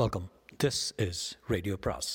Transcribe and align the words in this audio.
Welcome 0.00 0.26
this 0.62 0.78
is 1.06 1.18
radio 1.52 1.74
Brass 1.84 2.10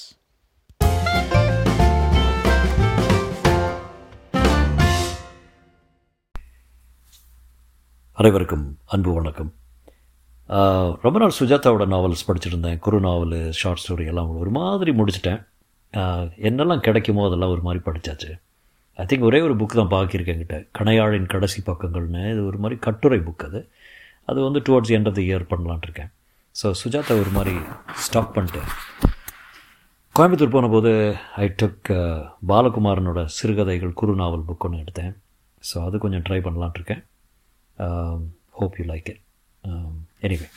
அனைவருக்கும் 8.14 8.66
அன்பு 8.86 9.14
வணக்கம். 9.14 9.52
ரொம்ப 11.06 11.20
நாள் 11.24 11.38
சுஜாதாவோட 11.40 11.88
நாவல்ஸ் 11.94 12.26
படிச்சுட்டு 12.30 12.60
குரு 12.62 12.80
குறு 12.88 13.00
நாவல் 13.00 13.38
ஷார்ட் 13.52 13.84
ஸ்டோரி 13.84 14.08
எல்லாம் 14.14 14.34
ஒரு 14.42 14.54
மாதிரி 14.60 14.94
முடிச்சிட்டேன். 15.02 15.40
என்னெல்லாம் 16.50 16.84
கிடைக்குமோ 16.90 17.28
அதெல்லாம் 17.30 17.56
ஒரு 17.58 17.66
மாதிரி 17.70 17.84
படித்தாச்சு 17.92 18.34
ஐ 18.94 19.06
திங்க் 19.06 19.30
ஒரே 19.32 19.42
ஒரு 19.50 19.56
புக் 19.56 19.80
தான் 19.84 19.96
பார்க்கிருக்கேன் 19.96 20.44
கிட்ட 20.44 20.64
கணையாழின் 20.80 21.32
கடைசி 21.36 21.62
பக்கங்கள்னு. 21.72 22.28
இது 22.34 22.44
ஒரு 22.52 22.58
மாதிரி 22.58 22.80
கட்டுரை 22.90 23.22
புக் 23.30 23.50
அது. 23.52 23.62
அது 24.26 24.40
வந்து 24.50 24.60
towards 24.68 24.96
end 24.98 25.10
of 25.10 25.20
the 25.22 25.28
year 25.30 25.52
பண்ணலான்ட்டு 25.56 25.90
இருக்கேன். 25.90 26.12
ஸோ 26.60 26.68
சுஜாதா 26.80 27.16
ஒரு 27.22 27.32
மாதிரி 27.36 27.54
ஸ்டாப் 28.04 28.32
பண்ணிட்டு. 28.36 28.62
கோயம்புத்தூர் 30.16 30.54
போனபோது 30.56 30.92
ஐ 31.44 31.48
டக் 31.62 31.90
uh, 31.98 32.20
பாலகுமாரனோட 32.52 33.20
சிறுகதைகள் 33.38 33.92
குறு 34.00 34.14
நாவல் 34.22 34.46
புக் 34.48 34.66
ஒன்று 34.68 34.82
எடுத்தேன். 34.84 35.14
ஸோ 35.64 35.76
அது 35.88 35.96
கொஞ்சம் 36.04 36.24
ட்ரை 36.28 36.40
பண்ணலான்ட்டு 36.46 36.80
இருக்கேன். 36.80 37.04
Hope 38.60 38.78
you 38.80 38.86
like 38.94 39.10
it 39.14 39.22
anyway 40.28 40.48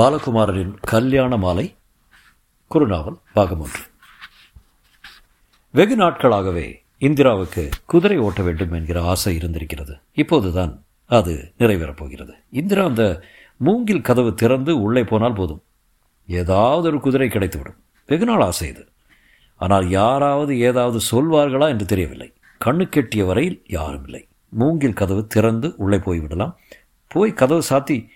பாலகுமாரனின் 0.00 0.72
Kalyana 0.92 1.36
Maalai 1.44 1.66
குறுநாவல் 2.70 3.18
பாகம் 3.36 3.62
ஒன்று. 3.66 3.84
வெகு 5.74 5.98
நாட்களாகவே 6.02 6.66
இந்திராவுக்கு 7.08 7.62
குதிரை 7.92 8.18
ஓட்ட 8.26 8.40
வேண்டும் 8.48 8.74
என்கிற 8.80 8.98
ஆசை 9.12 9.34
இருந்திருக்கிறது. 9.40 9.94
இப்போதுதான் 10.22 10.74
அது 11.10 11.32
நிறைவேறப் 11.60 12.00
போகிறது. 12.02 12.34
இந்திரா 12.60 12.82
அந்த 12.90 13.04
மூங்கில் 13.62 14.00
கதவு 14.00 14.34
திறந்து 14.34 14.82
உள்ளே 14.82 15.04
போனால் 15.04 15.32
போதும். 15.32 15.62
ஏதாவது 16.26 16.88
ஒரு 16.88 17.00
குதிரை 17.00 17.28
கிடைத்துவிடும். 17.28 17.76
வெகு 18.06 18.24
நாள் 18.24 18.40
ஆசை 18.40 18.68
இது. 18.68 18.88
ஆனால் 19.56 19.88
யாராவது 19.88 20.60
ஏதாவது 20.60 21.00
சொல்வார்களா 21.10 21.68
என்று 21.68 21.86
தெரியவில்லை. 21.86 22.32
கண்ணு 22.64 22.88
கெட்டிய 22.88 23.26
வரையில் 23.26 23.64
யாரும் 23.68 24.04
இல்லை. 24.04 24.28
மூங்கில் 24.48 24.92
கதவு 24.92 25.26
திறந்து 25.26 25.74
உள்ளே 25.76 25.96
போய்விடலாம். 25.96 26.54
போய் 27.08 27.32
கதவு 27.32 27.62
சாத்தி 27.70 28.08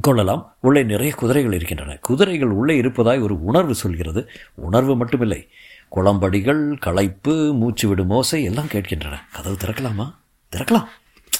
கொள்ளலாம். 0.00 0.56
உள்ளே 0.60 0.82
நிறைய 0.82 1.14
குதிரைகள் 1.14 1.52
இருக்கின்றன. 1.52 1.96
குதிரைகள் 1.96 2.50
உள்ளே 2.50 2.76
இருப்பதாய் 2.76 3.18
ஒரு 3.18 3.44
உணர்வு 3.44 3.74
சொல்கிறது. 3.74 4.28
உணர்வு 4.54 5.04
மட்டுமில்லை. 5.04 5.48
குளம்படிகள் 5.96 6.78
களைப்பு 6.78 7.54
மூச்சு 7.54 7.88
விடும் 7.88 8.10
ஓசை 8.10 8.44
எல்லாம் 8.44 8.66
கேட்கின்றன. 8.66 9.16
கதவு 9.32 9.56
திறக்கலாமா? 9.64 10.14
திறக்கலாம். 10.56 10.86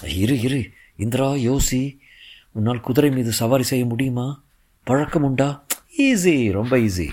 இரு 0.04 0.40
இரு. 0.40 0.70
இந்திரா 0.96 1.30
யோசி 1.32 1.98
உன்னால் 2.52 2.80
குதிரை 2.80 3.10
மீது 3.10 3.32
சவாரி 3.32 3.62
செய்ய 3.62 3.84
முடியுமா? 3.84 4.42
பழக்கம் 4.82 5.22
உண்டா? 5.22 5.64
ஈஸி 5.98 6.52
ரொம்ப 6.52 6.76
ஈஸி 6.76 7.08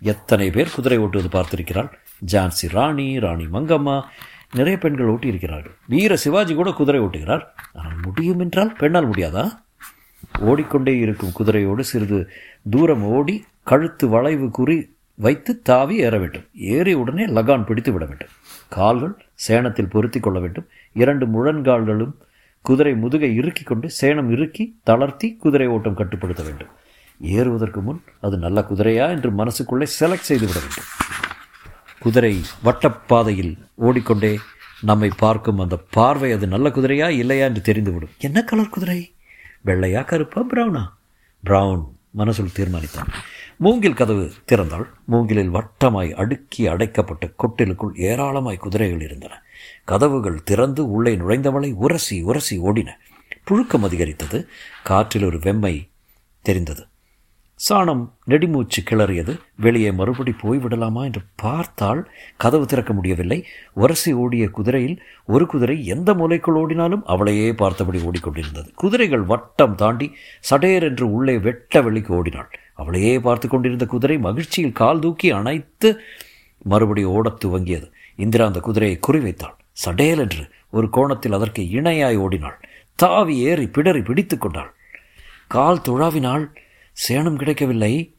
எத்தனை 0.00 0.50
பேர் 0.50 0.74
குதிரை 0.74 0.98
ஓட்டுவது 0.98 1.28
பார்த்திருக்கிறாள்? 1.32 1.90
ஜான்சி 2.32 2.66
ராணி 2.68 3.18
ராணி 3.18 3.44
மங்கம்மா 3.44 4.02
நிறைய 4.54 4.78
பெண்கள் 4.78 5.06
ஓட்டியிருக்கிறார்கள். 5.06 5.74
வீர 5.88 6.16
சிவாஜி 6.16 6.54
கூட 6.54 6.70
குதிரை 6.70 7.00
ஓட்டுகிறார். 7.00 7.44
ஆனால் 7.72 8.00
முடியும் 8.02 8.38
என்றால் 8.38 8.72
பெண்ணால் 8.72 9.10
முடியாதா? 9.10 9.44
ஓடிக்கொண்டே 10.40 10.98
இருக்கும் 10.98 11.32
குதிரையோடு 11.38 11.80
சிறிது 11.80 12.30
தூரம் 12.70 13.02
ஓடி 13.02 13.44
கழுத்து 13.62 14.08
வளைவு 14.08 14.50
குறி 14.50 14.92
வைத்து 15.14 15.62
தாவி 15.62 15.96
ஏற 15.96 16.18
வேண்டும். 16.18 16.46
ஏறி 16.54 16.92
உடனே 16.92 17.26
லகான் 17.26 17.64
பிடித்து 17.64 17.92
விட 17.92 18.04
வேண்டும். 18.04 18.32
கால்கள் 18.68 19.24
சேணத்தில் 19.48 19.90
பொருத்தி 19.90 20.20
கொள்ள 20.20 20.40
வேண்டும். 20.40 20.66
இரண்டு 20.92 21.26
முழன்கால்களும் 21.26 22.14
குதிரை 22.66 22.92
முதுகை 22.94 23.34
இறுக்கி 23.34 23.62
கொண்டு 23.62 23.86
சேணம் 24.00 24.30
இறுக்கி 24.30 24.64
தளர்த்தி 24.82 25.28
குதிரை 25.36 25.66
ஓட்டம் 25.66 25.94
கட்டுப்படுத்த 25.94 26.42
வேண்டும். 26.42 26.70
ஏறுவதற்கு 27.20 27.80
முன் 27.80 28.02
அது 28.20 28.36
நல்ல 28.36 28.66
குதிரையா 28.70 29.08
என்று 29.08 29.30
மனசுக்குள்ளே 29.30 29.86
செலக்ட் 30.00 30.28
செய்துவிட 30.28 30.58
வேண்டும். 30.58 30.88
குதிரை 31.98 32.40
வட்டப்பாதையில் 32.64 33.52
ஓடிக்கொண்டே 33.74 34.38
நம்மை 34.80 35.10
பார்க்கும் 35.16 35.58
அந்த 35.58 35.76
பார்வை 35.90 36.32
அது 36.32 36.46
நல்ல 36.46 36.68
குதிரையா 36.68 37.08
இல்லையா 37.08 37.44
என்று 37.46 37.62
தெரிந்துவிடும். 37.72 38.14
என்ன 38.18 38.44
கலர் 38.44 38.74
குதிரை? 38.76 38.98
வெள்ளையா 39.64 40.04
கருப்பா 40.04 40.42
பிரவுனா 40.54 40.84
பிரவுன் 41.44 41.84
மனசுள் 42.16 42.56
தீர்மானித்தான். 42.58 43.12
மூங்கில் 43.56 43.94
கதவு 43.94 44.24
திறந்தால் 44.52 44.86
மூங்கிலில் 45.04 45.54
வட்டமாய் 45.54 46.12
அடுக்கி 46.12 46.62
அடைக்கப்பட்ட 46.66 47.30
கொட்டிலுக்குள் 47.38 47.96
ஏராளமாய் 48.08 48.56
குதிரைகள் 48.56 49.00
இருந்தன. 49.00 49.42
கதவுகள் 49.84 50.42
திறந்து 50.42 50.90
உள்ளே 50.90 51.16
நுழைந்தவளை 51.16 51.72
உரசி 51.72 52.22
உரசி 52.22 52.58
ஓடின. 52.58 52.88
புழுக்கம் 53.50 53.84
அதிகரித்தது. 53.84 54.48
காற்றில் 54.84 55.24
ஒரு 55.24 55.38
வெம்மை 55.38 55.88
தெரிந்தது. 56.42 56.86
சாணம் 57.68 58.10
நெடிமூச்சு 58.24 58.82
கிளறியது. 58.82 59.38
வெளியே 59.56 59.90
மறுபடி 59.90 60.34
போய்விடலாமா 60.42 61.04
என்று 61.04 61.20
பார்த்தால் 61.36 62.10
கதவு 62.36 62.66
திறக்க 62.66 62.92
முடியவில்லை. 62.92 63.44
உரசி 63.72 64.12
ஓடிய 64.12 64.48
குதிரையில் 64.48 65.02
ஒரு 65.24 65.46
குதிரை 65.46 65.86
எந்த 65.86 66.14
மூலைக்குள் 66.14 66.54
ஓடினாலும் 66.54 67.04
அவளையே 67.04 67.52
பார்த்தபடி 67.52 67.98
ஓடிக்கொண்டிருந்தது. 67.98 68.74
குதிரைகள் 68.74 69.22
வட்டம் 69.22 69.74
தாண்டி 69.74 70.14
சடேர் 70.50 70.82
என்று 70.82 71.12
உள்ளே 71.12 71.38
வெட்ட 71.38 71.82
வெளிக்கு 71.82 72.14
ஓடினாள். 72.14 72.50
அவளையே 72.74 73.20
பார்த்து 73.20 73.48
கொண்டிருந்த 73.48 73.86
குதிரை 73.86 74.18
மகிழ்ச்சியில் 74.18 74.72
கால் 74.72 74.98
தூக்கி 74.98 75.30
அணைத்து 75.30 76.00
மறுபடி 76.62 77.04
ஓடத் 77.04 77.44
துவங்கியது. 77.44 77.90
இந்திரா 78.16 78.46
அந்த 78.46 78.60
குதிரையை 78.60 79.00
குறிவைத்தாள். 79.08 79.54
சடேல் 79.72 80.18
என்று 80.18 80.50
ஒரு 80.70 80.90
கோணத்தில் 80.90 81.32
அதற்கு 81.32 81.62
இணையாய் 81.62 82.16
ஓடினாள். 82.16 82.60
தாவி 82.94 83.38
ஏறி 83.38 83.68
பிடறி 83.68 84.02
பிடித்து 84.02 84.38
கொண்டாள். 84.38 84.74
கால் 85.46 85.80
துழாவினால் 85.88 86.48
சேணம் 87.08 87.36
கிடைக்கவில்லை. 87.36 88.14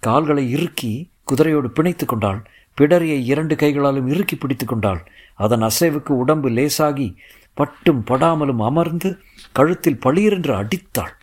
கால்களை 0.00 0.50
இறுக்கி 0.50 1.10
குதிரையோடு 1.32 1.66
பிணைத்து 1.66 2.04
கொண்டாள். 2.04 2.50
பிடரியை 2.80 3.24
இரண்டு 3.24 3.56
கைகளாலும் 3.56 4.06
இறுக்கி 4.06 4.36
பிடித்து 4.36 4.66
கொண்டாள். 4.66 5.10
அதன் 5.34 5.62
அசைவுக்கு 5.62 6.10
உடம்பு 6.10 6.48
லேசாகி 6.48 7.14
பட்டும் 7.54 8.04
படாமலும் 8.06 8.64
அமர்ந்து 8.64 9.18
கழுத்தில் 9.52 9.98
பளீரென்று 10.04 10.54
அடித்தாள். 10.54 11.16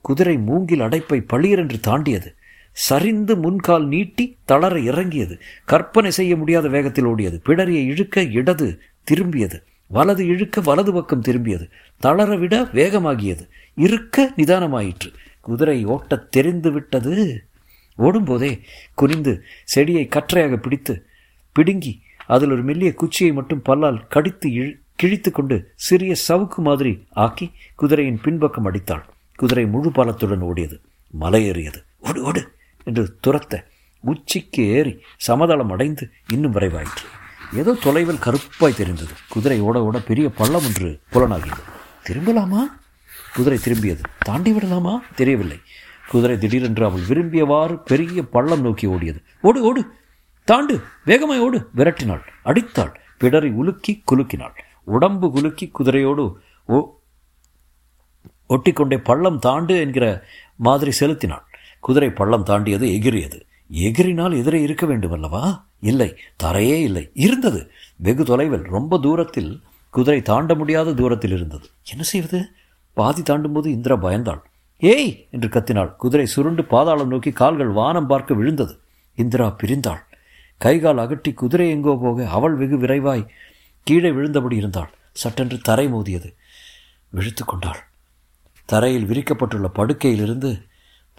குதிரை 0.00 0.38
மூங்கில் 0.38 0.80
அடைப்பை 0.80 1.24
பளீரென்று 1.32 1.80
தாண்டியது. 1.80 2.34
சரிந்து 2.78 3.36
முன்கால் 3.36 3.86
நீட்டி 3.86 4.36
தளர 4.44 4.80
இறங்கியது. 4.80 5.40
கற்பனை 5.64 6.10
செய்ய 6.10 6.36
முடியாத 6.36 6.68
வேகத்தில் 6.68 7.06
ஓடியது. 7.06 7.40
பிடரியை 7.44 7.84
இழுக்க 7.84 8.22
இடது 8.22 8.80
திரும்பியது. 9.10 9.62
வலது 9.86 10.26
இழுக்க 10.26 10.60
வலது 10.60 10.92
பக்கம் 10.92 11.22
திரும்பியது. 11.22 11.70
தளர 11.98 12.36
விட 12.36 12.62
வேகமாகியது. 12.62 13.48
இருக்க 13.74 14.32
நிதானமாயிற்று. 14.36 15.12
குதிரை 15.40 15.84
ஓட்டத் 15.84 16.30
தெரிந்து 16.30 16.72
விட்டது. 16.72 17.44
ஓடும்போதே 17.96 18.60
குனிந்து 18.94 19.42
செடியை 19.64 20.06
கற்றையாக 20.06 20.56
பிடித்து 20.56 21.06
பிடுங்கி 21.52 22.00
அதில் 22.26 22.50
ஒரு 22.50 22.62
மெல்லிய 22.62 22.94
குச்சியை 22.94 23.32
மட்டும் 23.32 23.62
பல்லால் 23.66 24.06
கடித்து 24.08 24.48
இழு 24.48 24.78
கிழித்து 24.94 25.30
கொண்டு 25.30 25.72
சிறிய 25.74 26.14
சவுக்கு 26.28 26.56
மாதிரி 26.56 27.06
ஆக்கி 27.10 27.50
குதிரையின் 27.74 28.20
பின்பக்கம் 28.22 28.64
அடித்தாள். 28.64 29.04
குதிரை 29.36 29.66
முழு 29.66 29.90
பாலத்துடன் 29.90 30.42
ஓடியது. 30.42 30.80
மலையேறியது 31.20 31.82
ஓடு 31.98 32.22
ஓடு. 32.22 32.56
என்று 32.88 33.18
துரத்த 33.26 33.64
உச்சிக்கு 34.00 34.66
ஏறி 34.66 35.00
சமதளம் 35.16 35.70
அடைந்து 35.70 36.10
இன்னும் 36.32 36.54
விரைவாயிற்று. 36.54 37.04
ஏதோ 37.52 37.72
தொலைவில் 37.72 38.16
கருப்பாய் 38.16 38.74
தெரிந்தது. 38.74 39.12
குதிரை 39.28 39.60
ஓட 39.60 39.82
ஓட 39.82 39.98
பெரிய 39.98 40.30
பள்ளம் 40.30 40.62
ஒன்று 40.64 41.00
புலனாகியது. 41.12 41.62
திரும்பலாமா? 42.06 42.60
குதிரை 43.34 43.58
திரும்பியது. 43.58 44.02
தாண்டி 44.18 44.52
விடலாமா? 44.52 45.02
தெரியவில்லை. 45.14 45.60
குதிரை 46.08 46.38
திடீரென்று 46.38 46.84
அவள் 46.84 47.00
விரும்பியவாறு 47.00 47.82
பெரிய 47.84 48.28
பள்ளம் 48.28 48.60
நோக்கி 48.60 48.86
ஓடியது. 48.86 49.22
ஓடு 49.40 49.62
ஓடு. 49.62 49.92
தாண்டு. 50.44 50.82
வேகமாய் 51.04 51.40
ஓடு. 51.40 51.68
விரட்டினாள். 51.76 52.22
அடித்தாள். 52.42 53.00
பிடரி 53.20 53.52
உலுக்கி 53.52 54.02
குலுக்கினாள். 54.12 54.58
உடம்பு 54.84 55.30
குலுக்கி 55.30 55.72
குதிரையோடு 55.78 56.32
ஓ 56.66 56.96
ஒட்டிக்கொண்டே 58.48 58.98
பள்ளம் 58.98 59.38
தாண்டு 59.38 59.80
என்கிற 59.80 60.24
மாதிரி 60.56 60.90
செலுத்தினாள். 60.90 61.46
குதிரை 61.80 62.10
பள்ளம் 62.10 62.42
தாண்டியது 62.42 62.86
எகிரியது 62.86 63.38
எகிரினால் 63.72 64.36
எதிரே 64.36 64.60
இருக்க 64.62 64.86
வேண்டும் 64.86 65.12
அல்லவா 65.12 65.66
இல்லை 65.80 66.16
தரையே 66.42 66.82
இல்லை. 66.82 67.10
இருந்தது. 67.14 67.70
வெகு 67.96 68.24
தொலைவில் 68.24 68.62
ரொம்ப 68.62 68.98
தூரத்தில் 68.98 69.60
குதிரை 69.90 70.22
தாண்ட 70.22 70.54
முடியாத 70.54 70.94
தூரத்தில் 70.94 71.30
இருந்தது. 71.30 71.66
என்ன 71.90 72.02
செய்வது? 72.02 72.48
பாதி 72.94 73.22
தாண்டும் 73.22 73.52
போது 73.52 73.70
இந்திரா 73.70 73.96
பயந்தாள். 73.96 74.40
ஏய்! 74.78 75.28
என்று 75.30 75.48
கத்தினாள். 75.48 75.96
குதிரை 75.96 76.26
சுருண்டு 76.26 76.64
பாதாளம் 76.64 77.08
நோக்கி 77.08 77.30
கால்கள் 77.30 77.68
வானம் 77.68 78.06
பார்க்க 78.06 78.34
விழுந்தது. 78.34 78.78
இந்திரா 79.14 79.56
பிரிந்தாள். 79.62 80.02
கைகால் 80.58 80.96
அகட்டி 80.96 81.34
குதிரை 81.34 81.68
எங்கோ 81.70 81.98
போக 82.02 82.28
அவள் 82.28 82.54
வெகு 82.54 82.76
விரைவாய் 82.78 83.28
கீழே 83.82 84.10
விழுந்தபடி 84.10 84.52
இருந்தாள். 84.52 84.90
சட்டென்று 85.12 85.58
தரை 85.58 85.88
மோதியது. 85.88 86.34
விழுத்து 87.08 87.44
கொண்டாள். 87.44 87.78
தரையில் 88.64 89.06
விரிக்கப்பட்டுள்ள 89.06 89.68
படுக்கையிலிருந்து 89.74 90.50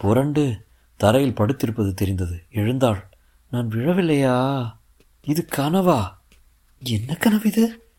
புரண்டு 0.00 0.66
தரையில் 0.96 1.34
படுத்திருப்பது 1.36 1.94
தெரிந்தது. 1.94 2.42
எழுந்தாள். 2.50 3.08
நான் 3.50 3.68
விழவில்லையா? 3.68 4.36
இது 5.22 5.46
கனவா? 5.56 6.16
என்ன 6.82 7.14
கனவு 7.14 7.42
இது? 7.44 7.90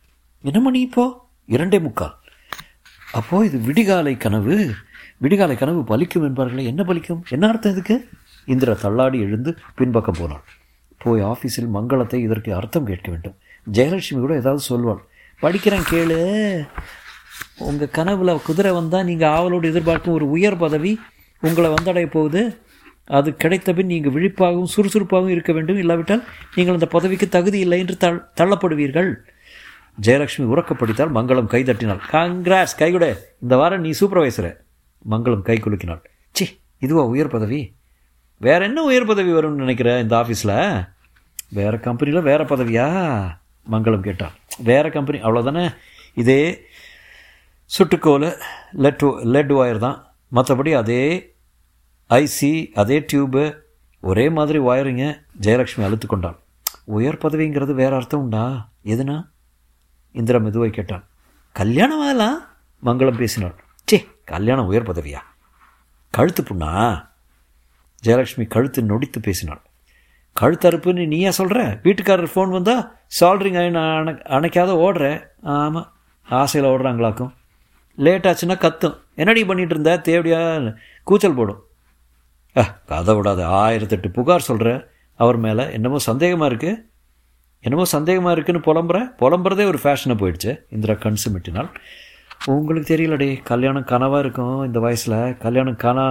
என்ன 0.42 0.59
மணி 0.59 0.80
இப்போ? 0.80 1.27
இரண்டே 1.45 1.80
முக்கால். 1.80 2.18
அப்போது 3.12 3.45
இது 3.45 3.57
விடிகாலை 3.59 4.18
கனவு. 4.18 4.74
விடிகாலை 5.21 5.57
கனவு 5.57 5.81
பலிக்கும் 5.81 6.27
என்பார்களே 6.27 6.65
என்ன 6.65 6.83
பலிக்கும்? 6.83 7.21
என்ன 7.30 7.48
அர்த்தம் 7.48 7.71
இதுக்கு? 7.71 8.07
இந்திரா 8.45 8.74
தள்ளாடி 8.74 9.19
எழுந்து 9.19 9.57
பின்பக்கம் 9.75 10.18
போனாள். 10.19 10.44
போய் 10.98 11.21
ஆஃபீஸில் 11.21 11.69
மங்களத்தை 11.74 12.15
இதற்கு 12.15 12.56
அர்த்தம் 12.56 12.86
கேட்க 12.86 13.12
வேண்டும். 13.12 13.38
ஜெயலட்சுமி 13.71 14.19
கூட 14.19 14.36
ஏதாவது 14.36 14.63
சொல்வாள். 14.69 15.00
படிக்கிறேன் 15.42 15.83
கேளு. 15.92 16.68
உங்கள் 17.57 17.89
கனவில் 17.89 18.42
குதிரை 18.45 18.71
வந்தால் 18.71 19.06
நீங்கள் 19.06 19.30
ஆவலோடு 19.30 19.69
எதிர்பார்க்கும் 19.69 20.13
ஒரு 20.13 20.30
உயர் 20.30 20.57
பதவி 20.57 21.00
உங்களை 21.47 21.69
வந்தடைய 21.75 22.07
போகுது 22.15 22.41
அது 23.17 23.29
கிடைத்த 23.43 23.69
பின் 23.77 23.91
நீங்கள் 23.91 24.13
விழிப்பாகவும் 24.15 24.71
சுறுசுறுப்பாகவும் 24.73 25.33
இருக்க 25.33 25.51
வேண்டும். 25.57 25.79
இல்லாவிட்டால் 25.83 26.23
நீங்கள் 26.55 26.77
அந்த 26.77 26.88
பதவிக்கு 26.95 27.27
தகுதி 27.35 27.59
இல்லை 27.65 27.79
என்று 27.83 27.95
தள் 28.03 28.19
தள்ளப்படுவீர்கள். 28.39 29.09
ஜெயலட்சுமி 30.05 30.45
உறக்கப்படித்தால் 30.53 31.11
மங்களம் 31.17 31.49
கைதட்டினாள் 31.53 32.01
காங்கிராஸ் 32.13 32.77
கைகுட 32.81 33.05
இந்த 33.43 33.55
வாரம் 33.61 33.83
நீ 33.85 33.91
சூப்பர்வைசரு 33.99 34.51
மங்களம் 35.13 35.45
கை 35.49 35.57
குலுக்கினாள். 35.65 36.01
சி 36.31 36.45
இதுவா 36.85 37.03
உயர் 37.13 37.33
பதவி? 37.35 37.59
வேற 38.41 38.59
என்ன 38.69 38.83
உயர் 38.89 39.09
பதவி 39.11 39.31
வரும்னு 39.38 39.63
நினைக்கிற 39.63 39.89
இந்த 40.03 40.15
ஆஃபீஸில் 40.21 40.55
வேற 41.59 41.73
கம்பெனியில் 41.88 42.27
வேற 42.29 42.41
பதவியா? 42.51 42.85
மங்களம் 43.67 44.05
கேட்டான் 44.07 44.35
வேற 44.69 44.85
கம்பெனி 44.95 45.17
அவ்வளோதானே 45.25 45.65
இதே 46.21 46.41
சுட்டுக்கோல் 47.71 48.29
லெட் 48.85 49.05
லெட் 49.35 49.53
ஒயர் 49.59 49.83
தான். 49.88 49.99
மற்றபடி 50.31 50.71
அதே 50.81 51.01
ஐசி 52.12 52.72
அதே 52.72 53.06
டியூபு 53.13 53.58
ஒரே 54.02 54.30
மாதிரி 54.30 54.60
ஒயரிங்க 54.60 55.24
ஜெயலக்ஷ்மி 55.42 55.84
அழுத்து 55.84 56.08
கொண்டாள். 56.08 56.38
உயர் 56.84 57.18
பதவிங்கிறது 57.18 57.74
வேற 57.74 57.96
அர்த்தம் 57.96 58.19
உண்டா? 58.19 58.69
எதுனா? 58.86 59.28
இந்திரா 60.12 60.40
மெதுவை 60.40 60.69
கேட்டான் 60.69 61.08
கல்யாணம் 61.52 62.02
ஆகலாம் 62.02 62.42
மங்களம் 62.86 63.18
பேசினாள். 63.18 63.56
சே 63.86 64.08
கல்யாணம் 64.25 64.66
உயர் 64.66 64.92
பதவியா? 64.92 65.22
கழுத்து 66.10 66.44
புண்ணா? 66.44 67.06
ஜெயலக்ஷ்மி 68.04 68.48
கழுத்து 68.48 68.81
நொடித்து 68.81 69.22
பேசினாள். 69.22 69.62
கழுத்தறுப்புன்னு 70.42 71.08
நீயா 71.08 71.31
சொல்கிற 71.31 71.80
வீட்டுக்காரர் 71.84 72.31
ஃபோன் 72.36 72.50
வந்தால் 72.50 72.98
சால்ட்ரிங் 73.19 73.66
அணை 73.66 74.13
அணைக்காத 74.13 74.72
ஓடுற? 74.74 75.28
ஆமாம் 75.42 75.92
ஆசையில் 76.30 76.72
ஓடுறாங்களாக்கும். 76.72 77.34
லேட் 77.96 78.25
ஆச்சுன்னா 78.25 78.58
கத்தும். 78.58 78.98
என்னடி 79.16 79.44
பண்ணிகிட்டு 79.44 79.75
இருந்தா? 79.78 79.96
தேவடியா? 79.96 80.60
கூச்சல் 81.04 81.34
போடும். 81.34 81.66
ஆ 82.56 82.63
கதை 82.86 83.15
விடாத 83.15 83.45
ஆயிரத்தெட்டு 83.48 84.07
புகார் 84.07 84.42
சொல்கிற 84.42 84.69
அவர் 85.15 85.38
மேலே 85.38 85.71
என்னமோ 85.71 85.98
சந்தேகமாக 86.06 86.50
இருக்குது 86.50 86.80
என்னமோ 87.63 87.86
சந்தேகமாக 87.86 88.31
இருக்குன்னு 88.31 88.59
புலம்புற 88.59 88.98
புலம்புறதே 89.19 89.65
ஒரு 89.65 89.80
ஃபேஷனாக 89.83 90.18
போயிடுச்சு 90.21 90.56
இந்திரா 90.69 90.94
கண் 90.94 91.21
சிமிட்டினால் 91.25 91.69
உங்களுக்கு 92.48 92.94
தெரியலடி 92.94 93.42
கல்யாணம் 93.44 93.83
கனவாக 93.83 94.19
இருக்கும் 94.19 94.65
இந்த 94.65 94.80
வயசில் 94.80 95.36
கல்யாணம் 95.38 95.75
கனா 95.75 96.06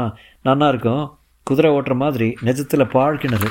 நன்னா 0.45 0.69
இருக்கும் 0.69 1.03
குதிரை 1.47 1.71
ஓட்டுற 1.71 1.95
மாதிரி 1.95 2.37
நிஜத்தில் 2.43 2.91
பாழ்கிணறு 2.93 3.51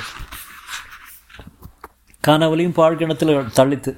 கனவுலையும் 2.24 2.74
பாழ்கிணத்தில் 2.74 3.50
தள்ளித்து 3.54 3.92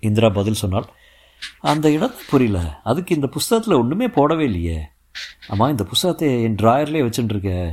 இந்திரா 0.00 0.28
பதில் 0.28 0.54
சொன்னால் 0.54 0.88
அந்த 1.60 1.90
இடம் 1.90 2.14
புரியல 2.30 2.58
அதுக்கு 2.82 3.14
இந்த 3.14 3.26
புஸ்தகத்தில் 3.26 3.74
ஒன்றுமே 3.74 4.06
போடவே 4.06 4.40
இல்லையே. 4.40 4.78
ஆமாம் 5.48 5.68
இந்த 5.68 5.84
புஸ்தகத்தை 5.84 6.42
என் 6.42 6.54
ட்ராயர்லேயே 6.54 7.04
வச்சுட்டுருக்கேன் 7.04 7.70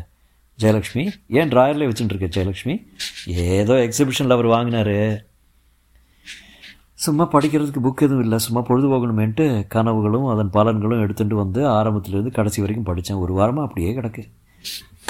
ஜெயலக்ஷ்மி 0.61 1.03
ஏன் 1.27 1.49
ட்ராயர்லேயே 1.49 1.89
வச்சுட்டுருக்க 1.89 2.27
ஜெயலக்ஷ்மி 2.35 2.75
ஏதோ 3.25 3.73
எக்ஸிபிஷனில் 3.73 4.35
அவர் 4.35 4.45
வாங்கினாரு. 4.45 5.17
சும்மா 6.93 7.29
படிக்கிறதுக்கு 7.31 7.81
புக் 7.83 8.05
எதுவும் 8.05 8.21
இல்லை. 8.21 8.37
சும்மா 8.37 8.61
பொழுது 8.61 8.87
போகணுமேன்ட்டு 8.87 9.45
கனவுகளும் 9.75 10.27
அதன் 10.33 10.53
பலன்களும் 10.53 11.03
எடுத்துகிட்டு 11.03 11.33
வந்து 11.33 11.61
ஆரம்பத்துலேருந்து 11.67 12.31
கடைசி 12.31 12.61
வரைக்கும் 12.61 12.89
படித்தேன் 12.89 13.17
ஒரு 13.17 13.33
வாரமாக 13.39 13.61
அப்படியே 13.61 13.91
கிடக்கு. 13.97 14.23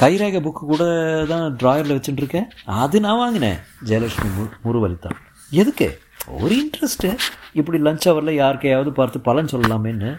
கைரேகை 0.02 0.40
புக்கு 0.48 0.64
கூட 0.72 0.84
தான் 1.28 1.56
ட்ராயரில் 1.56 1.96
வச்சுட்டுருக்கேன் 1.98 2.50
அது 2.66 3.00
நான் 3.00 3.18
வாங்கினேன். 3.18 3.58
ஜெயலக்ஷ்மி 3.86 4.28
மு 4.36 4.44
முருவலித்தான் 4.66 5.18
எதுக்கு? 5.50 6.00
ஒரு 6.28 6.54
இன்ட்ரெஸ்ட்டு 6.62 7.18
இப்படி 7.54 7.78
லஞ்ச் 7.82 8.08
ஹவரில் 8.10 8.40
யாருக்கையாவது 8.44 8.90
பார்த்து 8.90 9.20
பலன் 9.20 9.52
சொல்லலாமேன்னு. 9.52 10.18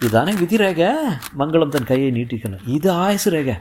இதானே 0.00 0.38
விதி 0.38 0.56
ரேக 0.56 0.92
மங்களம் 1.38 1.68
தன் 1.68 1.90
கையை 1.92 2.12
நீட்டிக்கணும். 2.12 2.64
இது 2.66 2.90
ஆயுசு 2.90 3.30
ரேகை. 3.30 3.54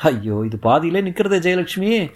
ஐயோ 0.00 0.42
இது 0.44 0.58
பாதியிலே 0.62 1.00
நிற்கிறதே 1.00 1.38
ஜெயலட்சுமி. 1.46 2.12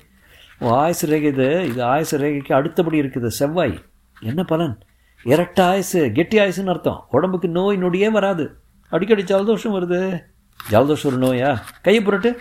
ஓ 0.58 0.70
ஆயுசு 0.70 1.06
ரேகை 1.06 1.22
இது. 1.22 1.64
இது 1.66 1.84
ஆயுசு 1.84 2.18
ரேகைக்கு 2.18 2.52
அடுத்தபடி 2.52 3.00
இருக்குது. 3.00 3.26
செவ்வாய். 3.26 3.82
என்ன 4.20 4.44
பலன்? 4.44 4.78
இரட்ட 5.24 5.60
ஆயுசு 5.60 6.12
கெட்டி 6.12 6.38
ஆயுசுன்னு 6.38 6.68
அர்த்தம். 6.68 7.06
உடம்புக்கு 7.10 7.48
நோய் 7.48 7.82
நொடியே 7.82 8.10
வராது. 8.10 8.56
அடிக்கடி 8.88 9.22
ஜலதோஷம் 9.22 9.74
வருது. 9.76 10.24
ஜலதோஷம் 10.70 11.06
ஒரு 11.06 11.18
நோயா? 11.18 11.60
கையை 11.82 12.02
புரட்டு. 12.02 12.40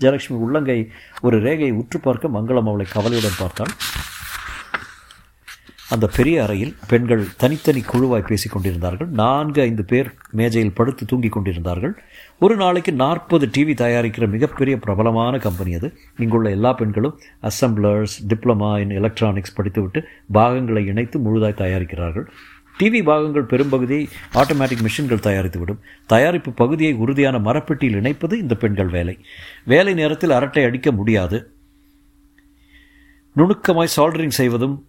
ஜெயலட்சுமி 0.00 0.32
உள்ளங்கை. 0.32 0.90
ஒரு 1.20 1.42
ரேகையை 1.42 1.72
உற்று 1.72 2.00
பார்க்க 2.00 2.28
மங்களம் 2.28 2.68
அவளை 2.68 2.86
கவலையுடன் 2.92 3.38
பார்த்தாள். 3.38 3.72
அந்த 5.88 6.06
பெரிய 6.06 6.42
அறையில் 6.42 6.76
பெண்கள் 6.88 7.26
தனித்தனி 7.36 7.80
குழுவாய் 7.80 8.26
பேசிக் 8.26 8.52
கொண்டிருந்தார்கள் 8.52 9.06
நான்கு 9.06 9.62
ஐந்து 9.62 9.84
பேர் 9.84 10.14
மேஜையில் 10.30 10.72
படுத்து 10.72 11.04
தூங்கிக் 11.04 11.32
கொண்டிருந்தார்கள். 11.32 12.02
ஒரு 12.40 12.56
நாளைக்கு 12.56 12.92
நாற்பது 12.92 13.46
டிவி 13.58 13.74
தயாரிக்கிற 13.74 14.28
மிகப்பெரிய 14.28 14.78
பிரபலமான 14.78 15.38
கம்பெனி 15.38 15.74
அது. 15.74 15.98
இங்குள்ள 16.18 16.50
எல்லா 16.50 16.72
பெண்களும் 16.72 17.20
அசம்பிளர்ஸ் 17.42 18.16
டிப்ளமா 18.28 18.80
இன் 18.80 18.90
எலக்ட்ரானிக்ஸ் 18.90 19.54
படித்துவிட்டு 19.54 20.04
பாகங்களை 20.32 20.86
இணைத்து 20.86 21.18
முழுதாய் 21.18 21.60
தயாரிக்கிறார்கள். 21.60 22.24
டிவி 22.78 23.04
பாகங்கள் 23.04 23.44
பெரும்பகுதியை 23.44 24.08
ஆட்டோமேட்டிக் 24.34 24.84
மிஷின்கள் 24.84 25.24
தயாரித்துவிடும். 25.26 25.78
தயாரிப்பு 26.06 26.52
பகுதியை 26.52 26.92
உறுதியான 26.92 27.38
மரப்பெட்டியில் 27.38 27.98
இணைப்பது 28.00 28.32
இந்த 28.32 28.54
பெண்கள் 28.54 28.88
வேலை. 28.88 29.18
வேலை 29.64 29.94
நேரத்தில் 29.94 30.30
அரட்டை 30.30 30.64
அடிக்க 30.64 30.92
முடியாது. 30.92 31.52
நுணுக்கமாய் 33.36 33.94
சால்டரிங் 33.96 34.38
செய்வதும் 34.40 34.86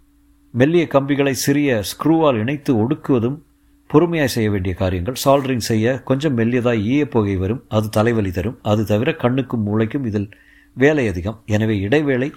மெல்லிய 0.60 0.84
கம்பிகளை 0.88 1.34
சிறிய 1.34 1.70
ஸ்க்ரூவால் 1.90 2.38
இணைத்து 2.42 2.72
ஒடுக்குவதும் 2.82 3.38
பொறுமையாக 3.90 4.30
செய்ய 4.36 4.50
வேண்டிய 4.52 4.74
காரியங்கள். 4.82 5.18
சால்டரிங் 5.24 5.66
செய்ய 5.70 6.04
கொஞ்சம் 6.10 6.38
மெல்லியதாக 6.38 6.84
ஈயப்புகை 6.92 7.36
வரும். 7.38 7.60
அது 7.68 7.88
தலைவலி 7.90 8.32
தரும். 8.32 8.56
அது 8.62 8.86
தவிர 8.86 9.10
கண்ணுக்கும் 9.14 9.66
மூளைக்கும் 9.68 10.06
இதில் 10.06 10.30
வேலை 10.74 11.06
அதிகம். 11.08 11.38
எனவே 11.56 11.76
இடைவேளை 11.80 12.30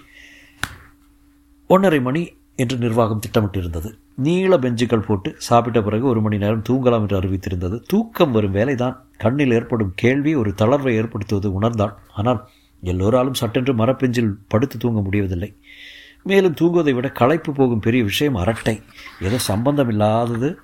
ஒன்றரை 1.66 2.00
மணி 2.00 2.22
என்று 2.56 2.76
நிர்வாகம் 2.76 3.22
திட்டமிட்டிருந்தது. 3.24 3.92
நீள 4.26 4.58
பெஞ்சுகள் 4.58 5.06
போட்டு 5.08 5.32
சாப்பிட்ட 5.48 5.82
பிறகு 5.82 6.06
ஒரு 6.06 6.20
மணி 6.20 6.38
நேரம் 6.38 6.66
தூங்கலாம் 6.68 7.04
என்று 7.04 7.18
அறிவித்திருந்தது. 7.20 7.78
தூக்கம் 7.86 8.32
வரும் 8.32 8.54
வேலைதான். 8.54 8.96
கண்ணில் 9.16 9.50
ஏற்படும் 9.50 9.92
கேள்வி 9.94 10.34
ஒரு 10.34 10.52
தளர்வை 10.62 10.94
ஏற்படுத்துவது 10.94 11.50
உணர்ந்தான். 11.52 11.94
ஆனால் 12.14 12.40
எல்லோராலும் 12.82 13.38
சட்டென்று 13.42 13.74
மரப்பெஞ்சில் 13.74 14.32
படுத்து 14.48 14.78
தூங்க 14.78 15.00
முடியவதில்லை 15.00 15.52
மேலும் 16.22 16.56
தூங்குவதை 16.60 16.94
விட 16.94 17.08
களைப்பு 17.08 17.52
போகும் 17.52 17.80
பெரிய 17.80 18.04
விஷயம் 18.04 18.34
அரட்டை. 18.34 18.80
ஏதோ 19.20 19.38
சம்பந்தம் 19.38 19.88
இல்லாதது 19.88 20.58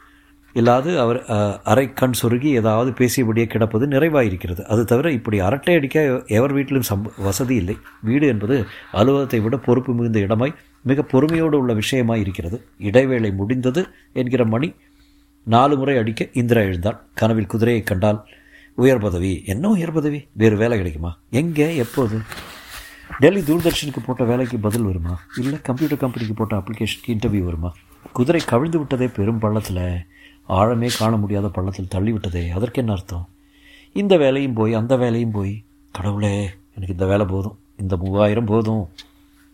இல்லாது 0.52 1.00
அவர் 1.00 1.24
அரை 1.62 1.92
கண் 1.92 2.12
சொருகி 2.22 2.50
ஏதாவது 2.50 2.90
பேசியபடியே 2.90 3.46
கிடப்பது 3.46 3.86
நிறைவாயிருக்கிறது. 3.86 4.62
அது 4.62 4.84
தவிர 4.84 5.10
இப்படி 5.10 5.40
அரட்டை 5.40 5.74
அடிக்க 5.74 6.24
எவர் 6.26 6.52
வீட்டிலும் 6.52 6.82
சம் 6.82 7.12
வசதி 7.16 7.54
இல்லை. 7.54 7.76
வீடு 8.00 8.26
என்பது 8.26 8.66
அலுவலகத்தை 8.92 9.40
விட 9.40 9.56
பொறுப்பு 9.56 9.94
மிகுந்த 9.94 10.18
இடமாய் 10.18 10.54
மிக 10.82 11.02
பொறுமையோடு 11.02 11.58
உள்ள 11.58 11.74
விஷயமாய் 11.74 12.20
இருக்கிறது. 12.20 12.66
இடைவேளை 12.78 13.30
முடிந்தது 13.30 13.86
என்கிற 14.12 14.44
மணி 14.44 14.74
நாலு 15.44 15.76
முறை 15.76 15.96
அடிக்க 15.96 16.28
இந்திரா 16.32 16.60
எழுந்தாள். 16.60 17.00
கனவில் 17.14 17.46
குதிரையை 17.46 17.82
கண்டால் 17.82 18.26
உயர் 18.74 18.98
பதவி. 18.98 19.42
என்ன 19.46 19.68
உயர் 19.68 19.92
பதவி? 19.92 20.28
வேறு 20.32 20.56
வேலை 20.56 20.76
கிடைக்குமா? 20.76 21.18
எங்கே? 21.30 21.76
எப்போது? 21.76 22.20
டெல்லி 23.18 23.40
தூர்தர்ஷனுக்கு 23.40 24.04
போட்ட 24.06 24.24
வேலைக்கு 24.24 24.58
பதில் 24.58 24.82
வருமா? 24.82 25.20
இல்லை 25.36 25.60
கம்ப்யூட்டர் 25.60 25.98
கம்பெனிக்கு 25.98 26.34
போட்ட 26.34 26.56
அப்ளிகேஷனுக்கு 26.56 27.06
இன்டர்வியூ 27.06 27.44
வருமா? 27.44 27.72
குதிரை 28.12 28.40
கவிழ்ந்து 28.40 28.78
விட்டதே 28.78 29.06
பெரும் 29.06 29.38
பள்ளத்தில். 29.38 30.06
ஆழமே 30.48 30.88
காண 30.98 31.16
முடியாத 31.16 31.48
பள்ளத்தில் 31.48 31.88
தள்ளி 31.88 32.12
விட்டதே. 32.12 32.50
அதற்கு 32.50 32.80
என்ன 32.80 32.92
அர்த்தம்? 32.92 33.28
இந்த 33.92 34.16
வேலையும் 34.16 34.52
போய் 34.52 34.74
அந்த 34.74 34.96
வேலையும் 34.96 35.30
போய். 35.30 35.64
கடவுளே 35.92 36.42
எனக்கு 36.42 36.92
இந்த 36.92 37.06
வேலை 37.06 37.26
போதும். 37.26 37.58
இந்த 37.76 37.96
மூவாயிரம் 37.96 38.44
போதும். 38.44 38.88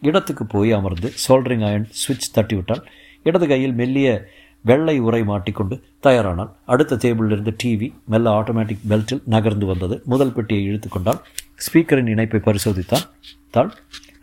இடத்துக்கு 0.02 0.46
போய் 0.46 0.72
அமர்ந்து 0.72 1.12
சோல்டரிங் 1.28 1.66
அயன் 1.66 1.88
சுவிட்ச் 1.90 2.38
தட்டிவிட்டால் 2.38 2.82
இடது 3.22 3.48
கையில் 3.48 3.72
மெல்லிய 3.72 4.24
வெள்ளை 4.64 4.96
உரை 5.00 5.22
மாட்டிக்கொண்டு 5.22 5.74
தயாரானால் 6.06 6.50
அடுத்த 6.72 6.98
டேபிளிலிருந்து 7.02 7.52
டிவி 7.62 7.88
மெல்ல 8.04 8.26
ஆட்டோமேட்டிக் 8.40 8.86
பெல்ட்டில் 8.90 9.22
நகர்ந்து 9.34 9.66
வந்தது. 9.66 9.94
முதல் 10.12 10.32
பெட்டியை 10.32 10.62
இழுத்துக்கொண்டால் 10.70 11.20
ஸ்பீக்கரின் 11.66 12.10
இணைப்பை 12.14 12.40
பரிசோதித்தான். 12.48 13.06
தாள் 13.50 13.70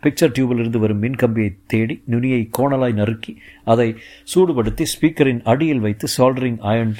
பிக்சர் 0.02 0.34
டியூபிலிருந்து 0.34 0.78
வரும் 0.78 1.00
மின் 1.04 1.16
கம்பியை 1.16 1.50
தேடி 1.66 1.94
நுனியை 2.12 2.42
கோணலாய் 2.56 2.98
நறுக்கி 2.98 3.32
அதை 3.64 3.86
சூடுபடுத்தி 4.32 4.84
ஸ்பீக்கரின் 4.92 5.42
அடியில் 5.52 5.82
வைத்து 5.86 6.06
சால்டரிங் 6.16 6.60
அயன் 6.70 6.92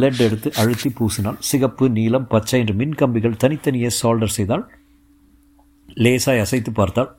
லெட் 0.00 0.20
எடுத்து 0.26 0.48
அழுத்தி 0.62 0.90
பூசினாள் 0.98 1.38
சிகப்பு 1.50 1.86
நீலம் 1.88 2.26
பச்சை 2.26 2.60
என்று 2.60 2.74
மின் 2.74 2.94
கம்பிகள் 2.94 3.40
தனித்தனியே 3.44 3.90
சால்டர் 4.00 4.34
செய்தால் 4.36 4.64
லேசாய் 5.96 6.42
அசைத்து 6.44 6.72
பார்த்தால் 6.72 7.10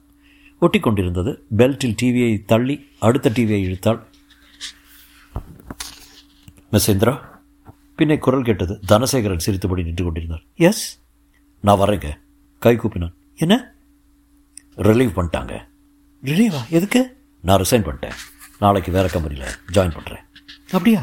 ஒட்டி 0.61 0.79
கொண்டிருந்தது 0.79 1.31
பெல்ட்டில் 1.57 1.97
டிவியை 2.01 2.33
தள்ளி 2.45 2.75
அடுத்த 2.99 3.31
டிவியை 3.35 3.61
இழுத்தாள் 3.67 3.99
மிஸ் 6.75 6.87
இந்திரா 6.91 7.11
பின்னே 7.97 8.15
குரல் 8.25 8.45
கேட்டது 8.47 8.73
தனசேகரன் 8.91 9.43
சிரித்தபடி 9.45 9.83
நின்று 9.87 10.03
கொண்டிருந்தார் 10.03 10.41
எஸ் 10.67 10.85
நான் 11.67 11.79
வரேங்க. 11.79 12.07
கை 12.61 12.73
கூப்பினான். 12.77 13.13
என்ன? 13.43 13.55
ரிலீவ் 14.87 15.13
பண்ணிட்டாங்க. 15.17 15.53
ரிலீவா 16.29 16.61
எதுக்கு? 16.77 17.01
நான் 17.41 17.61
ரிசைன் 17.61 17.85
பண்ணிட்டேன். 17.87 18.17
நாளைக்கு 18.63 18.91
வேறு 18.91 19.09
கம்பெனியில் 19.09 19.53
ஜாயின் 19.75 19.95
பண்ணுறேன் 19.97 20.23
அப்படியா? 20.71 21.01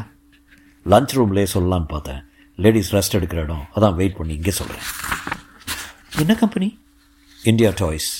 லஞ்ச் 0.93 1.15
ரூம்லேயே 1.17 1.47
சொல்லலான்னு 1.53 1.87
பார்த்தேன். 1.87 2.21
லேடிஸ் 2.55 2.93
ரெஸ்ட் 2.95 3.17
எடுக்கிற 3.19 3.41
இடம். 3.47 3.65
அதான் 3.75 3.97
வெயிட் 4.01 4.17
பண்ணி 4.19 4.33
இங்கே 4.33 4.55
சொல்கிறேன் 4.59 4.85
என்ன 6.23 6.35
கம்பெனி 6.43 6.69
இந்தியா 7.43 7.71
டாய்ஸ் 7.81 8.11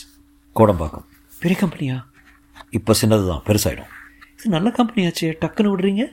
கோடம்பாக்கம். 0.56 1.08
பெரிய 1.40 1.60
கம்பெனியா 1.60 1.98
இப்போ 2.80 2.96
சின்னது 3.02 3.28
தான் 3.32 3.46
பெருசாயிடும். 3.50 3.94
இது 4.40 4.54
நல்ல 4.58 4.70
கம்பெனியாச்சே 4.80 5.32
டக்குன்னு 5.44 5.74
விடுறீங்க? 5.74 6.04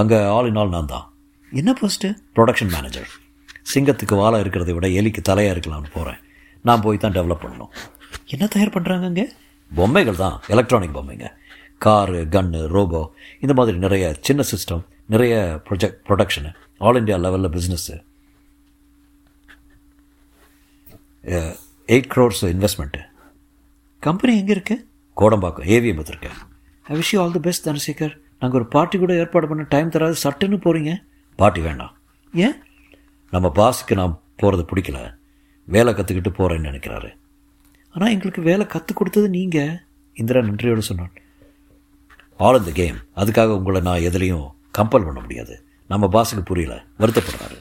அங்கே 0.00 0.18
ஆல் 0.36 0.48
இன் 0.50 0.58
ஆல் 0.60 0.74
நான் 0.76 0.90
தான். 0.94 1.06
என்ன 1.52 1.70
போஸ்ட்டு? 1.80 2.08
ப்ரொடக்ஷன் 2.36 2.72
மேனேஜர் 2.74 3.10
சிங்கத்துக்கு 3.72 4.14
வாழை 4.20 4.38
இருக்கிறத 4.42 4.72
விட 4.76 4.86
எலிக்கு 5.00 5.20
தலையாக 5.28 5.54
இருக்கலாம்னு 5.54 5.90
போகிறேன் 5.96 6.20
நான் 6.68 6.82
போய் 6.84 7.02
தான் 7.04 7.14
டெவலப் 7.18 7.42
பண்ணணும். 7.44 7.70
என்ன 8.34 8.44
தயார் 8.54 8.74
பண்ணுறாங்க 8.76 9.06
அங்கே? 9.10 9.26
பொம்மைகள் 9.70 10.20
தான் 10.24 10.36
எலக்ட்ரானிக் 10.54 10.96
பொம்மைங்க. 10.96 11.28
காரு 11.84 12.18
கன்னு 12.34 12.60
ரோபோ 12.74 13.00
இந்த 13.44 13.52
மாதிரி 13.58 13.76
நிறைய 13.84 14.04
சின்ன 14.26 14.42
சிஸ்டம் 14.50 14.82
நிறைய 15.14 15.34
ப்ரொஜெக்ட் 15.68 15.98
ப்ரொடக்ஷனு 16.08 16.50
ஆல் 16.86 16.98
இண்டியா 17.00 17.16
லெவலில் 17.24 17.52
business 17.56 17.96
eight 21.94 22.10
crores 22.14 22.42
investment 22.54 23.02
company 24.02 24.32
எங்கே 24.40 24.52
இருக்கு? 24.56 24.76
கோடம்பாக்கம் 25.16 25.68
ஏவிஎம் 25.74 26.00
இருக்கேன் 26.12 26.38
I 26.86 26.96
wish 27.00 27.12
you 27.14 27.18
all 27.22 27.34
the 27.36 27.42
best 27.48 27.66
Dhanasekar. 27.68 28.14
நாங்கள் 28.44 28.60
ஒரு 28.60 28.68
பார்ட்டி 28.68 28.98
கூட 28.98 29.14
ஏற்பாடு 29.16 29.48
பண்ண 29.48 29.66
டைம் 29.68 29.88
தராது 29.88 30.16
சட்டுன்னு 30.24 30.56
போகிறீங்க 30.64 30.92
பார்ட்டி 31.36 31.60
வேண்டாம். 31.60 31.92
ஏன்? 32.34 32.56
நம்ம 33.30 33.52
பாஸுக்கு 33.54 33.94
நான் 33.94 34.20
போகிறது 34.36 34.64
பிடிக்கல. 34.70 34.98
வேலை 35.64 35.94
கற்றுக்கிட்டு 35.94 36.30
போகிறேன்னு 36.38 36.68
நினைக்கிறாரு. 36.70 37.10
ஆனால் 37.90 38.10
எங்களுக்கு 38.10 38.42
வேலை 38.42 38.66
கற்றுக் 38.66 38.96
கொடுத்தது 38.96 39.28
நீங்கள் 39.28 39.80
இந்திரா 40.14 40.40
நன்றியோடு 40.40 40.82
சொன்னான். 40.82 41.12
ஆல் 42.36 42.58
இந்த 42.58 42.70
கேம் 42.70 42.96
அதுக்காக 43.16 43.46
உங்களை 43.46 43.80
நான் 43.80 44.00
எதுலேயும் 44.00 44.46
கம்பல் 44.78 45.04
பண்ண 45.04 45.20
முடியாது. 45.20 45.64
நம்ம 45.86 46.06
பாஸுக்கு 46.06 46.40
புரியல. 46.44 46.84
வருத்தப்படுறாரு. 46.98 47.58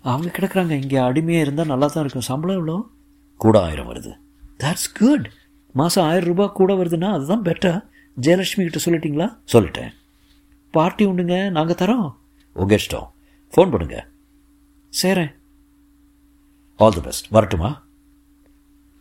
அவங்க 0.00 0.30
கிடக்குறாங்க. 0.38 0.70
இங்கே 0.70 0.96
அடிமையாக 0.96 1.44
இருந்தால் 1.44 1.66
நல்லா 1.66 1.86
தான் 1.86 2.02
இருக்கும். 2.02 2.28
சம்பளம் 2.30 2.56
எவ்வளோ? 2.56 2.90
கூட 3.36 3.62
ஆயிரம் 3.62 3.94
வருது. 3.94 4.12
தட்ஸ் 4.58 4.90
குட் 4.98 5.30
மாதம் 5.72 6.04
ஆயிரம் 6.04 6.28
ரூபாய் 6.28 6.52
கூட 6.54 6.74
வருதுன்னா 6.74 7.12
அதுதான் 7.12 7.42
பெட்டர் 7.42 7.80
ஜெயலட்சுமி 8.20 8.66
கிட்ட 8.68 8.80
சொல்லிட்டீங்களா? 8.84 9.28
சொல்லிட்டேன். 9.52 9.90
பார்ட்டி 10.70 11.06
உண்டுங்க 11.06 11.50
நாங்கள் 11.50 11.74
தரோம். 11.74 12.14
உங்கள் 12.52 12.78
இஷ்டம் 12.78 13.08
ஃபோன் 13.48 13.70
பண்ணுங்க. 13.70 14.08
சேரேன். 15.02 15.34
ஆல் 16.76 16.94
தி 16.94 17.00
பெஸ்ட் 17.00 17.28
வரட்டுமா? 17.28 17.86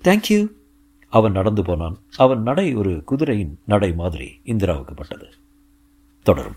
தேங்க்யூ 0.03 0.47
அவன் 1.07 1.31
நடந்து 1.31 1.63
போனான். 1.63 1.99
அவன் 2.17 2.41
நடை 2.41 2.75
ஒரு 2.75 3.03
குதிரையின் 3.05 3.59
நடை 3.65 3.93
மாதிரி 3.93 4.41
இந்திராவுக்கு 4.45 4.95
பட்டது. 4.95 5.27
தொடரும். 6.23 6.55